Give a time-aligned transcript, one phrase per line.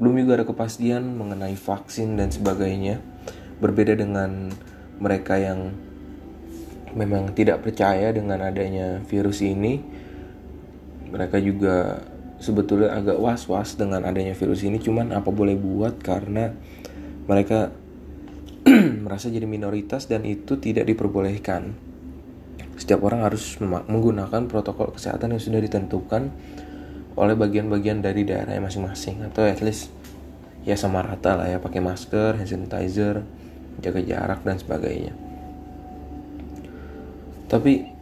[0.00, 3.00] belum juga ada kepastian mengenai vaksin dan sebagainya.
[3.60, 4.48] Berbeda dengan
[5.00, 5.72] mereka yang
[6.96, 9.78] memang tidak percaya dengan adanya virus ini
[11.10, 12.02] mereka juga
[12.40, 16.56] sebetulnya agak was-was dengan adanya virus ini cuman apa boleh buat karena
[17.28, 17.70] mereka
[19.04, 21.76] merasa jadi minoritas dan itu tidak diperbolehkan.
[22.80, 26.32] Setiap orang harus menggunakan protokol kesehatan yang sudah ditentukan
[27.20, 29.92] oleh bagian-bagian dari daerah masing-masing atau at least
[30.64, 33.20] ya sama rata lah ya pakai masker, hand sanitizer,
[33.84, 35.12] jaga jarak dan sebagainya.
[37.52, 37.99] Tapi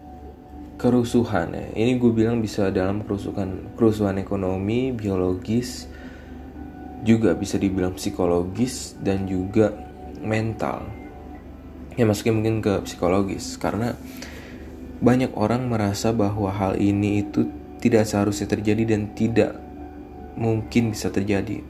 [0.79, 1.67] kerusuhan ya.
[1.75, 5.91] Ini gue bilang bisa dalam kerusuhan kerusuhan ekonomi biologis
[7.03, 9.75] juga bisa dibilang psikologis dan juga
[10.23, 10.87] mental.
[11.99, 13.99] Ya masuknya mungkin ke psikologis karena
[15.03, 17.51] banyak orang merasa bahwa hal ini itu
[17.83, 19.59] tidak seharusnya terjadi dan tidak
[20.39, 21.63] mungkin bisa terjadi.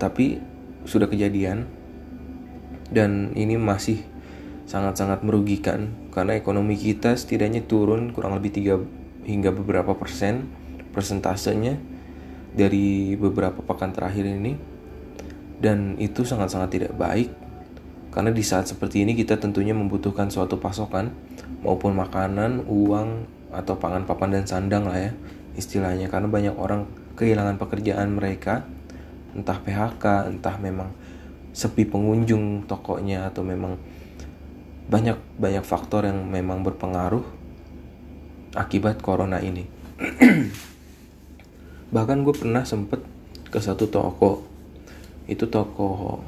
[0.00, 0.40] Tapi
[0.88, 1.68] sudah kejadian
[2.88, 4.04] dan ini masih
[4.64, 10.48] sangat-sangat merugikan karena ekonomi kita setidaknya turun kurang lebih 3 hingga beberapa persen
[10.92, 11.76] persentasenya
[12.54, 14.56] dari beberapa pekan terakhir ini.
[15.54, 17.30] Dan itu sangat-sangat tidak baik
[18.14, 21.10] karena di saat seperti ini kita tentunya membutuhkan suatu pasokan
[21.66, 25.12] maupun makanan, uang atau pangan papan dan sandang lah ya
[25.58, 26.06] istilahnya.
[26.06, 26.86] Karena banyak orang
[27.18, 28.62] kehilangan pekerjaan mereka
[29.34, 30.94] entah PHK, entah memang
[31.50, 33.74] sepi pengunjung tokonya atau memang
[34.84, 37.24] banyak banyak faktor yang memang berpengaruh
[38.54, 39.64] akibat corona ini.
[41.94, 43.00] Bahkan gue pernah sempet
[43.48, 44.44] ke satu toko,
[45.30, 46.20] itu toko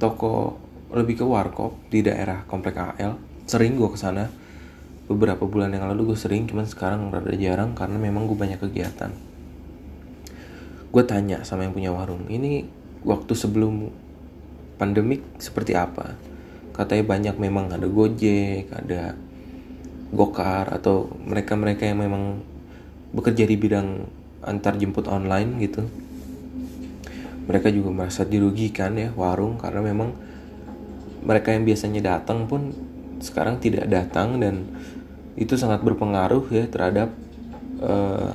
[0.00, 0.58] toko
[0.90, 3.16] lebih ke warkop di daerah komplek AL.
[3.46, 4.28] Sering gue ke sana
[5.10, 9.10] beberapa bulan yang lalu gue sering, cuman sekarang rada jarang karena memang gue banyak kegiatan.
[10.90, 12.66] Gue tanya sama yang punya warung, ini
[13.06, 13.90] waktu sebelum
[14.78, 16.29] pandemik seperti apa
[16.72, 19.14] katanya banyak memang ada gojek ada
[20.10, 22.42] gokar atau mereka-mereka yang memang
[23.14, 24.06] bekerja di bidang
[24.42, 25.86] antar jemput online gitu.
[27.46, 30.14] Mereka juga merasa dirugikan ya warung karena memang
[31.22, 32.74] mereka yang biasanya datang pun
[33.20, 34.66] sekarang tidak datang dan
[35.36, 37.12] itu sangat berpengaruh ya terhadap
[37.82, 38.34] uh,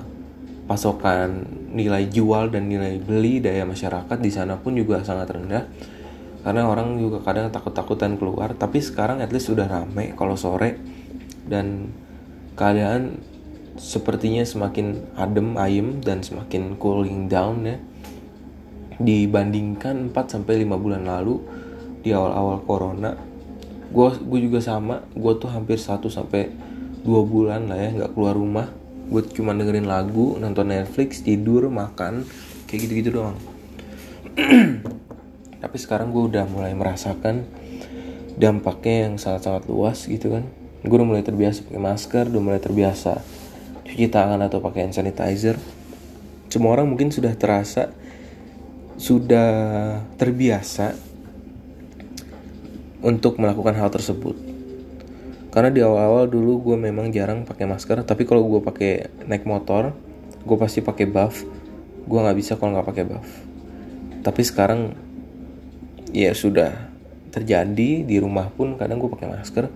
[0.66, 5.66] pasokan nilai jual dan nilai beli daya masyarakat di sana pun juga sangat rendah
[6.46, 8.54] karena orang juga kadang takut-takutan keluar.
[8.54, 10.78] Tapi sekarang at least sudah rame kalau sore.
[11.50, 11.90] Dan
[12.54, 13.18] keadaan
[13.82, 17.78] sepertinya semakin adem ayem dan semakin cooling down ya.
[19.02, 21.42] Dibandingkan 4 sampai 5 bulan lalu
[22.06, 23.18] di awal-awal corona
[23.90, 25.02] gue gue juga sama.
[25.18, 26.54] Gue tuh hampir 1 sampai
[27.02, 28.70] 2 bulan lah ya nggak keluar rumah.
[29.10, 32.22] Gue cuma dengerin lagu nonton Netflix tidur makan
[32.66, 33.38] kayak gitu-gitu doang
[35.66, 37.42] tapi sekarang gue udah mulai merasakan
[38.38, 40.46] dampaknya yang sangat-sangat luas gitu kan.
[40.86, 43.18] Gue udah mulai terbiasa pakai masker udah mulai terbiasa
[43.82, 45.58] cuci tangan atau pakai hand sanitizer.
[46.54, 47.90] Semua orang mungkin sudah terasa
[49.02, 49.50] sudah
[50.22, 50.94] terbiasa
[53.02, 54.38] untuk melakukan hal tersebut.
[55.50, 59.98] Karena di awal-awal dulu gue memang jarang pakai masker tapi kalau gue pakai naik motor
[60.46, 61.42] gue pasti pakai buff.
[62.06, 63.30] Gue nggak bisa kalau nggak pakai buff.
[64.22, 65.05] Tapi sekarang
[66.16, 66.72] ya sudah
[67.36, 69.68] terjadi di rumah pun kadang gue pakai masker.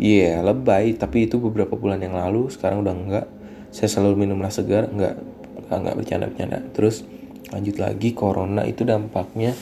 [0.00, 3.26] Iya yeah, lebay tapi itu beberapa bulan yang lalu sekarang udah enggak.
[3.68, 5.36] Saya selalu minumlah segar nggak
[5.68, 7.02] nggak bercanda bercanda terus
[7.50, 9.52] lanjut lagi corona itu dampaknya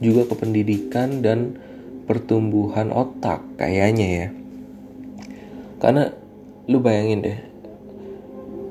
[0.00, 1.54] juga ke pendidikan dan
[2.10, 4.28] pertumbuhan otak kayaknya ya.
[5.78, 6.10] Karena
[6.66, 7.38] lu bayangin deh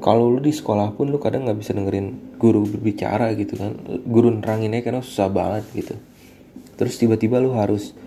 [0.03, 3.79] kalau lu di sekolah pun lu kadang nggak bisa dengerin guru berbicara gitu kan.
[4.03, 5.95] Guru neranginnya karena susah banget gitu
[6.77, 7.97] terus tiba-tiba lu harus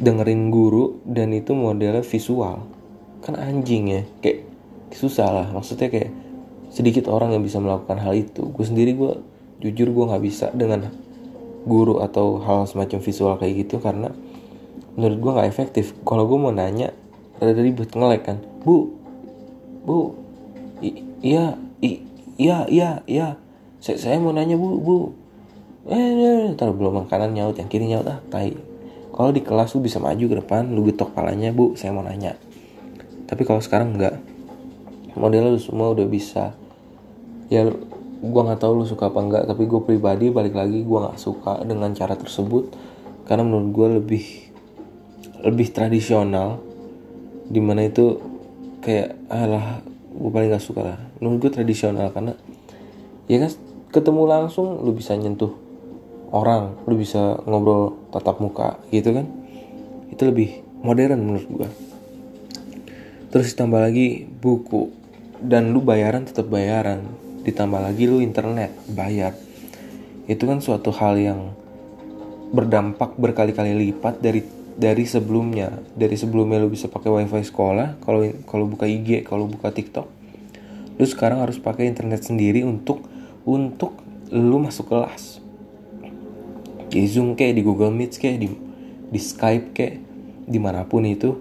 [0.00, 2.66] dengerin guru dan itu modelnya visual.
[3.22, 4.48] Kan anjing ya kayak
[4.90, 5.46] susah lah.
[5.54, 6.10] Maksudnya kayak
[6.74, 8.50] sedikit orang yang bisa melakukan hal itu.
[8.50, 9.12] Gue sendiri gue
[9.62, 10.90] jujur gue nggak bisa dengan
[11.64, 14.12] guru atau hal semacam visual kayak gitu karena
[14.98, 15.94] menurut gue nggak efektif.
[16.02, 16.90] Kalau gue mau nanya
[17.38, 18.38] rada ribet ngelek kan.
[18.66, 18.90] Bu
[19.84, 20.16] bu
[21.22, 21.54] iya
[22.40, 23.28] iya iya iya.
[23.78, 24.96] Saya, saya mau nanya bu bu
[25.88, 28.56] eh, eh ntar belum makanan nyaut yang kiri nyaut ah tai.
[29.14, 32.34] Kalau di kelas lu bisa maju ke depan lu getok palanya bu saya mau nanya.
[33.28, 34.18] Tapi kalau sekarang enggak.
[35.14, 36.56] Model lu semua udah bisa.
[37.52, 37.68] Ya
[38.24, 41.62] gua nggak tahu lu suka apa enggak tapi gue pribadi balik lagi gua nggak suka
[41.62, 42.74] dengan cara tersebut.
[43.28, 44.24] Karena menurut gue lebih
[45.46, 46.58] lebih tradisional.
[47.44, 48.18] Di mana itu
[48.80, 49.84] kayak alah
[50.14, 50.98] gue paling gak suka lah.
[51.20, 52.32] Menurut gue tradisional karena
[53.28, 53.52] ya kan
[53.92, 55.63] ketemu langsung lu bisa nyentuh
[56.34, 59.30] orang lu bisa ngobrol tatap muka gitu kan?
[60.10, 61.68] Itu lebih modern menurut gua.
[63.30, 64.90] Terus ditambah lagi buku
[65.38, 67.06] dan lu bayaran tetap bayaran.
[67.46, 69.38] Ditambah lagi lu internet bayar.
[70.26, 71.40] Itu kan suatu hal yang
[72.50, 74.42] berdampak berkali-kali lipat dari
[74.74, 75.70] dari sebelumnya.
[75.94, 80.24] Dari sebelumnya lu bisa pakai wifi sekolah kalau kalau buka IG kalau buka TikTok
[80.94, 83.02] lu sekarang harus pakai internet sendiri untuk
[83.42, 83.98] untuk
[84.30, 85.42] lu masuk kelas
[86.94, 88.48] di Zoom kayak di Google Meet kayak di
[89.10, 89.98] di Skype kayak
[90.46, 91.34] di mana pun itu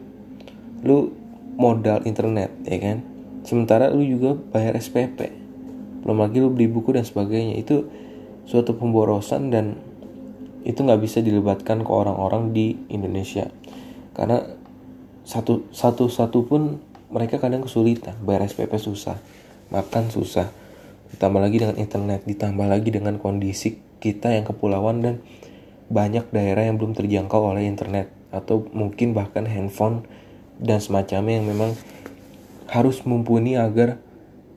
[0.82, 1.14] lu
[1.54, 3.06] modal internet ya kan?
[3.46, 5.44] Sementara lu juga bayar SPP
[6.04, 7.62] belum lagi lu beli buku dan sebagainya.
[7.62, 7.88] Itu
[8.50, 9.78] suatu pemborosan dan
[10.66, 13.48] itu nggak bisa dilebatkan ke orang-orang di Indonesia.
[14.18, 14.42] Karena
[15.24, 16.82] satu satu satu pun
[17.14, 18.18] mereka kadang kesulitan.
[18.26, 19.16] Bayar SPP susah
[19.72, 20.52] makan susah.
[21.16, 25.16] Ditambah lagi dengan internet ditambah lagi dengan kondisi kita yang kepulauan dan
[25.94, 30.10] banyak daerah yang belum terjangkau oleh internet atau mungkin bahkan handphone
[30.58, 31.78] dan semacamnya yang memang
[32.66, 34.02] harus mumpuni agar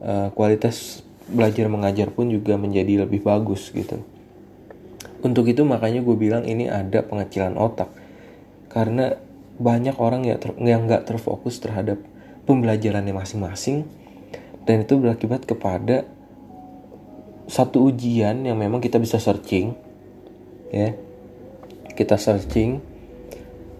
[0.01, 4.01] uh, kualitas belajar mengajar pun juga menjadi lebih bagus gitu.
[5.21, 7.93] Untuk itu makanya gue bilang ini ada pengecilan otak
[8.73, 9.21] karena
[9.61, 12.01] banyak orang yang ter, yang nggak terfokus terhadap
[12.49, 13.85] pembelajarannya masing-masing
[14.65, 16.05] dan itu berakibat kepada
[17.49, 19.73] satu ujian yang memang kita bisa searching
[20.69, 20.93] ya
[21.97, 22.79] kita searching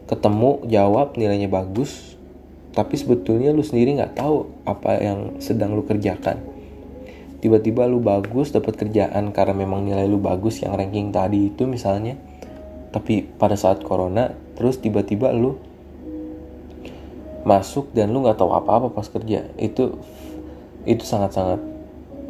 [0.09, 2.17] ketemu jawab nilainya bagus
[2.77, 6.37] tapi sebetulnya lu sendiri nggak tahu apa yang sedang lu kerjakan.
[7.41, 12.21] Tiba-tiba lu bagus dapat kerjaan karena memang nilai lu bagus yang ranking tadi itu misalnya.
[12.93, 15.57] Tapi pada saat corona terus tiba-tiba lu
[17.49, 19.49] masuk dan lu nggak tahu apa-apa pas kerja.
[19.57, 19.97] Itu
[20.85, 21.57] itu sangat-sangat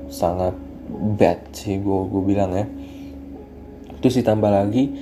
[0.08, 0.56] sangat
[1.20, 2.72] bad sih gue gue bilang ya.
[4.00, 4.96] Terus ditambah lagi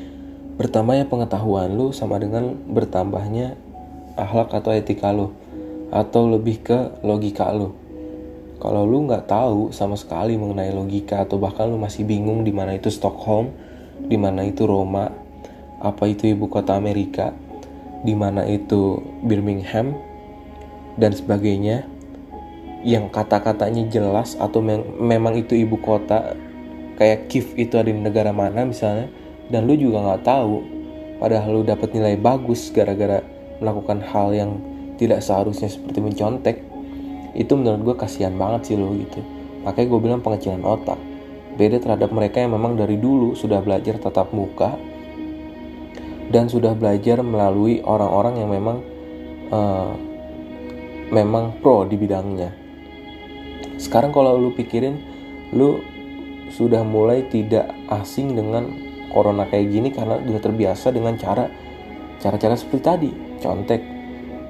[0.55, 3.59] Bertambahnya pengetahuan lu sama dengan bertambahnya
[4.15, 5.35] akhlak atau etika lu
[5.91, 7.75] atau lebih ke logika lu.
[8.55, 12.71] Kalau lu nggak tahu sama sekali mengenai logika atau bahkan lu masih bingung di mana
[12.71, 13.51] itu Stockholm,
[14.07, 15.11] di mana itu Roma,
[15.83, 17.35] apa itu ibu kota Amerika,
[18.07, 19.91] di mana itu Birmingham
[20.95, 21.83] dan sebagainya
[22.87, 24.63] yang kata-katanya jelas atau
[25.01, 26.37] memang itu ibu kota
[26.95, 29.11] kayak Kiev itu ada di negara mana misalnya
[29.49, 30.55] dan lu juga nggak tahu
[31.21, 33.21] padahal lu dapat nilai bagus gara-gara
[33.59, 34.51] melakukan hal yang
[34.95, 36.57] tidak seharusnya seperti mencontek.
[37.35, 39.19] Itu menurut gue kasihan banget sih lo gitu.
[39.67, 40.99] Makanya gue bilang pengecilan otak.
[41.55, 44.75] Beda terhadap mereka yang memang dari dulu sudah belajar tatap muka
[46.31, 48.77] dan sudah belajar melalui orang-orang yang memang
[49.51, 49.93] uh,
[51.11, 52.51] memang pro di bidangnya.
[53.79, 54.99] Sekarang kalau lu pikirin
[55.55, 55.79] lu
[56.51, 58.84] sudah mulai tidak asing dengan
[59.15, 61.47] corona kayak gini karena udah terbiasa dengan cara
[62.19, 63.11] cara-cara seperti tadi.
[63.39, 63.79] Contek.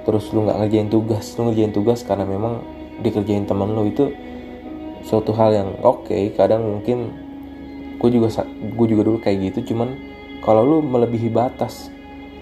[0.06, 2.66] Terus lu nggak ngerjain tugas lu ngerjain tugas karena memang
[3.06, 4.10] dikerjain teman lu itu
[5.06, 6.10] suatu hal yang oke.
[6.10, 7.14] Okay, kadang mungkin
[8.02, 9.98] gue juga gue juga dulu kayak gitu cuman
[10.42, 11.94] kalau lu melebihi batas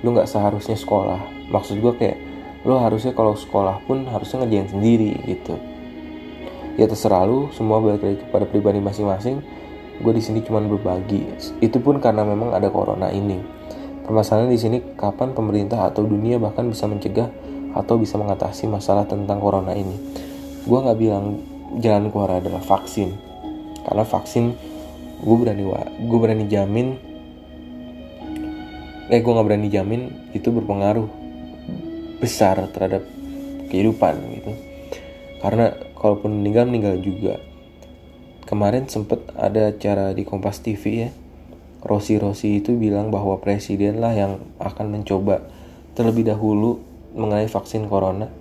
[0.04, 1.52] lu nggak seharusnya sekolah.
[1.52, 2.18] Maksud gue kayak
[2.64, 5.60] lu harusnya kalau sekolah pun harusnya ngerjain sendiri gitu.
[6.80, 9.40] Ya terserah lu semua balik lagi kepada pribadi masing-masing
[10.02, 11.22] gue di sini cuma berbagi.
[11.62, 13.38] Itu pun karena memang ada corona ini.
[14.04, 17.30] Permasalahan di sini kapan pemerintah atau dunia bahkan bisa mencegah
[17.74, 19.96] atau bisa mengatasi masalah tentang corona ini?
[20.66, 21.40] Gue nggak bilang
[21.80, 23.14] jalan keluar adalah vaksin.
[23.84, 24.56] Karena vaksin
[25.24, 25.64] gue berani
[26.04, 26.88] gue berani jamin
[29.08, 30.02] eh gue nggak berani jamin
[30.36, 31.08] itu berpengaruh
[32.20, 33.04] besar terhadap
[33.72, 34.52] kehidupan gitu.
[35.40, 37.40] Karena kalaupun meninggal meninggal juga
[38.44, 41.10] kemarin sempet ada acara di Kompas TV ya.
[41.84, 45.44] Rosi Rosi itu bilang bahwa presiden lah yang akan mencoba
[46.00, 46.80] terlebih dahulu
[47.12, 48.32] mengenai vaksin corona.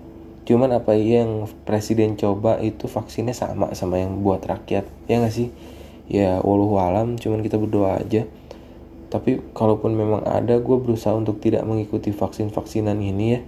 [0.43, 5.51] Cuman apa yang presiden coba itu vaksinnya sama sama yang buat rakyat ya nggak sih?
[6.11, 8.27] Ya walau alam cuman kita berdoa aja.
[9.11, 13.41] Tapi kalaupun memang ada gue berusaha untuk tidak mengikuti vaksin vaksinan ini ya.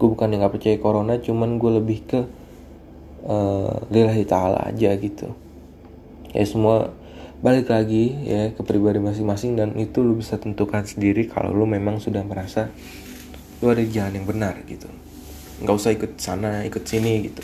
[0.00, 2.20] Gue bukan yang nggak percaya corona cuman gue lebih ke
[3.24, 5.32] uh, lillahi ta'ala aja gitu.
[6.30, 6.94] Ya semua
[7.40, 11.96] balik lagi ya ke pribadi masing-masing dan itu lu bisa tentukan sendiri kalau lu memang
[11.96, 12.68] sudah merasa
[13.64, 14.88] lu ada jalan yang benar gitu.
[15.64, 17.42] Nggak usah ikut sana ikut sini gitu.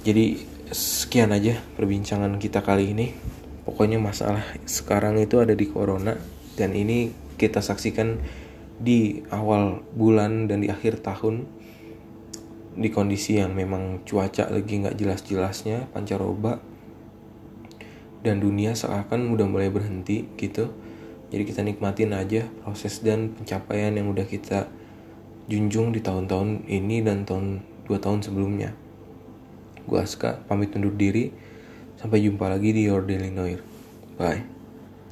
[0.00, 0.40] Jadi
[0.72, 3.12] sekian aja perbincangan kita kali ini.
[3.68, 6.16] Pokoknya masalah sekarang itu ada di corona
[6.56, 8.18] dan ini kita saksikan
[8.80, 11.44] di awal bulan dan di akhir tahun
[12.74, 16.62] di kondisi yang memang cuaca lagi nggak jelas-jelasnya pancaroba
[18.20, 20.70] dan dunia seakan udah mulai berhenti gitu
[21.30, 24.66] jadi kita nikmatin aja proses dan pencapaian yang udah kita
[25.46, 28.74] junjung di tahun-tahun ini dan tahun dua tahun sebelumnya.
[29.86, 31.30] Gue Aska pamit undur diri.
[31.98, 33.60] Sampai jumpa lagi di Your Daily Noir.
[34.16, 34.59] Bye.